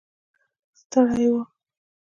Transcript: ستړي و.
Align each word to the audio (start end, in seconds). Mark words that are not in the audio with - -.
ستړي 0.79 1.25
و. 1.33 1.35